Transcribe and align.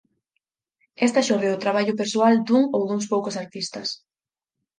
Esta 1.07 1.25
xorde 1.27 1.51
do 1.53 1.61
traballo 1.63 1.97
persoal 2.01 2.33
dun 2.47 2.63
ou 2.75 2.81
duns 2.89 3.05
poucos 3.13 3.35
artistas. 3.43 3.87